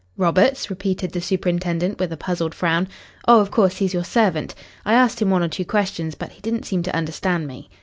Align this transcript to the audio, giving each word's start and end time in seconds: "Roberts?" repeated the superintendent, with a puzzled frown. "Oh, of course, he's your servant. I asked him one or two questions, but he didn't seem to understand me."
"Roberts?" 0.17 0.71
repeated 0.71 1.11
the 1.11 1.21
superintendent, 1.21 1.99
with 1.99 2.11
a 2.11 2.17
puzzled 2.17 2.55
frown. 2.55 2.87
"Oh, 3.27 3.39
of 3.39 3.51
course, 3.51 3.77
he's 3.77 3.93
your 3.93 4.03
servant. 4.03 4.55
I 4.83 4.95
asked 4.95 5.21
him 5.21 5.29
one 5.29 5.43
or 5.43 5.47
two 5.47 5.63
questions, 5.63 6.15
but 6.15 6.31
he 6.31 6.41
didn't 6.41 6.63
seem 6.65 6.81
to 6.81 6.95
understand 6.95 7.45
me." 7.47 7.69